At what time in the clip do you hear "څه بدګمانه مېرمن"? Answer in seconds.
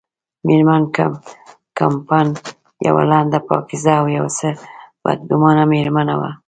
4.37-6.07